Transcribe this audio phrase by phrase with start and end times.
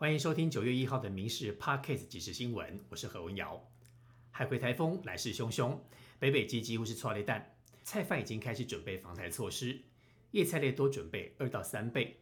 [0.00, 3.60] 欢迎收听九月一号的《民事 Podcast 即时新闻》，我是何文瑶。
[4.30, 5.76] 海葵台风来势汹汹，
[6.20, 7.52] 北北基几乎是错雷弹，
[7.82, 9.76] 菜贩已经开始准备防台措施，
[10.30, 12.16] 叶菜类多准备二到三倍。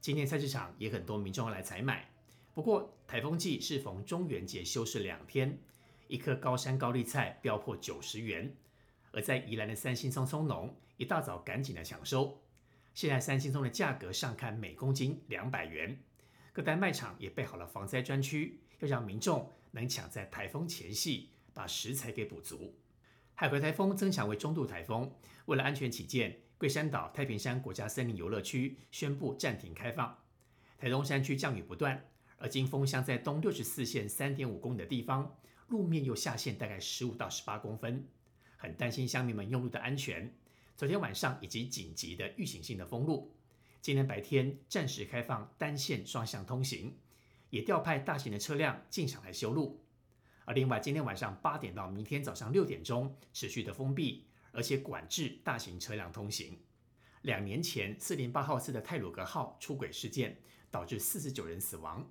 [0.00, 2.10] 今天菜市场也很多民众要来采买，
[2.54, 5.58] 不过台风季适逢中元节休市两天，
[6.06, 8.56] 一颗高山高丽菜飙破九十元，
[9.12, 12.40] 而在宜兰的三星葱葱农一大早赶紧来抢收，
[12.94, 15.94] 现在三星葱的价格上看每公斤两百元。
[16.58, 22.76] 各大卖场也备好了防灾专区，要让民众能抢在台风前夕把食材给补足。
[23.36, 25.08] 海葵台风增强为中度台风，
[25.46, 30.18] 为了安全起见，桂山岛太平山国家森林游乐区宣布暂停开放。
[30.76, 32.04] 台东山区降雨不断，
[32.38, 35.32] 而金峰乡在东六十四线三点五公里的地方，
[35.68, 38.04] 路面又下陷大概十五到十八公分，
[38.56, 40.34] 很担心乡民们用路的安全。
[40.74, 43.32] 昨天晚上以及紧急的预警性的封路。
[43.88, 46.98] 今天白天暂时开放单线双向通行，
[47.48, 49.82] 也调派大型的车辆进场来修路。
[50.44, 56.58] 而另外，今天晚上八点到明天早上六点钟持续的封闭，而且管制大型车辆通行。
[57.22, 60.36] 两年前四零八号次的泰鲁格号出轨事件，
[60.70, 62.06] 导致四十九人死亡。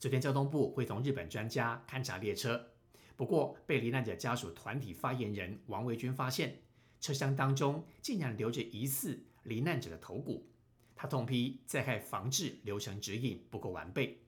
[0.00, 2.72] 昨天交通部会同日本专家勘察列车，
[3.14, 6.62] 不过被罹难者家属团体发言人王维军发现，
[7.00, 10.50] 车厢当中竟然留着疑似罹难者的头骨。
[10.96, 14.18] 他痛批灾害防治流程指引不够完备，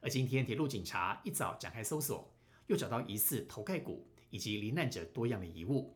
[0.00, 2.32] 而今天铁路警察一早展开搜索，
[2.66, 5.94] 又找到疑似头盖骨以及罹难者多样的遗物。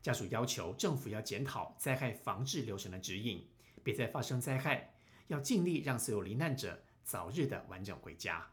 [0.00, 3.46] 家属要求政府要检讨灾害防治流程的指引，
[3.82, 4.94] 别再发生灾害，
[5.26, 8.46] 要尽力让所有罹难者早日的完整回家。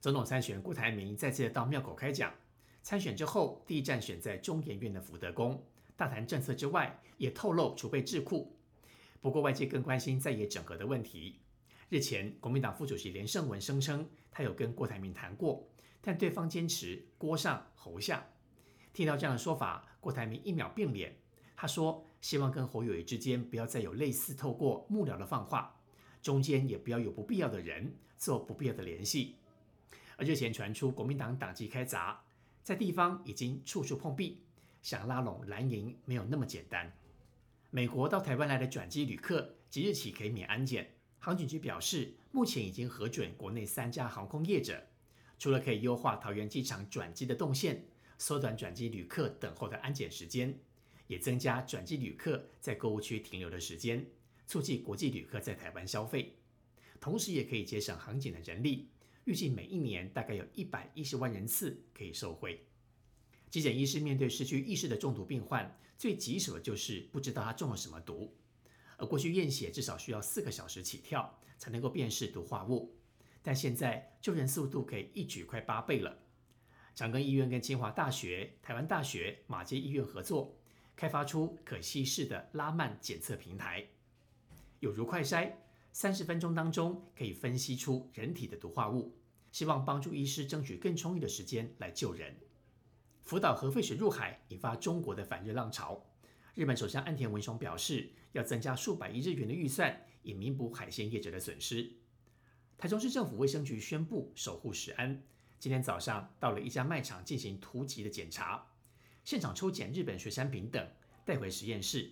[0.00, 2.32] 总统参选郭台铭再次到庙口开讲，
[2.82, 5.62] 参选之后第一站选在中研院的福德宫，
[5.96, 8.56] 大谈政策之外，也透露储备智库。
[9.20, 11.40] 不过，外界更关心在野整合的问题。
[11.90, 15.68] 日前，国民党副主席连胜文声称，他有跟郭台铭谈过，
[16.00, 18.26] 但对方坚持郭上侯下。
[18.94, 21.14] 听到这样的说法，郭台铭一秒变脸。
[21.54, 25.78] 他说：“希望跟侯友谊之间不要再有类似透过幕僚的放话，
[26.22, 29.36] 中间也不要有不必要的人做不必要的联系。”
[30.16, 32.22] 而日前传出国民党党纪开闸，
[32.62, 34.42] 在地方已经处处碰壁，
[34.80, 36.90] 想拉拢蓝营没有那么简单。
[37.72, 40.90] 美国到台湾来的转机旅客即日起可以免安检。
[41.20, 44.88] 航警局表示，目前已经核准国内三家航空业者，
[45.38, 47.86] 除了可以优化桃园机场转机的动线，
[48.18, 50.58] 缩短转机旅客等候的安检时间，
[51.06, 54.04] 也增加转机旅客在购物区停留的时间，
[54.48, 56.34] 促进国际旅客在台湾消费。
[56.98, 58.88] 同时，也可以节省航警的人力，
[59.26, 62.66] 预计每一年大概有一百一十万人次可以受惠。
[63.50, 68.32] 急诊医师面对失去意识的中毒病患，最棘手的就是不知道他中了什么毒。
[68.96, 72.94] 而过去验血至少需要四个小时起跳才能够辨识毒化物，
[73.42, 76.16] 但现在救人速度可以一举快八倍了。
[76.94, 80.54] 长庚医院跟清华大学、台湾大学、马街医院合作，
[80.94, 83.84] 开发出可稀释的拉曼检测平台，
[84.78, 85.50] 有如快筛，
[85.92, 89.16] 三十分钟当中可以分析出人体的毒化物，
[89.50, 92.36] 希望帮助医师争取更充裕的时间来救人。
[93.22, 96.04] 福岛核废水入海，引发中国的反日浪潮。
[96.54, 101.90] 日本首相岸田文雄表示，要增加数百亿日元的预算，以弥补海鲜业者的损失。
[102.76, 105.22] 台中市政府卫生局宣布守护食安，
[105.58, 108.66] 今天早上到了一家卖场进行突击的检查，
[109.24, 110.84] 现场抽检日本水产品等，
[111.24, 112.10] 带回实验室，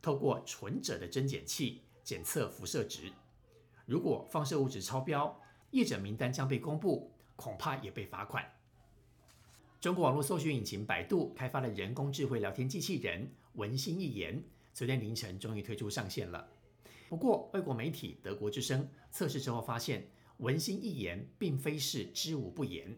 [0.00, 3.10] 透过纯者的针检器检测辐射值。
[3.86, 5.40] 如果放射物质超标，
[5.72, 8.44] 业者名单将被公布，恐怕也被罚款。
[9.80, 16.46] 中国网络搜寻引擎百度开发了人工智慧聊天机器人文心一言，昨天凌晨终于推出上线了。
[17.08, 22.94] 不过，外国媒体德国之声测试之后发现，文心一言并非是知无不言，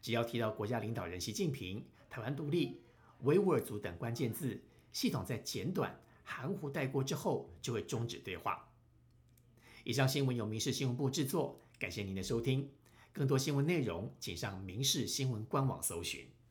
[0.00, 2.80] 只要提到国家领导人习近平、台湾独立、
[3.22, 4.62] 维吾尔族等关键字，
[4.92, 8.70] 系统在简短含糊带过之后，就会终止对话。
[9.82, 12.70] 以上新闻由民事新闻部制作，感谢您的收听。
[13.12, 16.32] 更多新闻内容，请上民视新闻官网搜寻。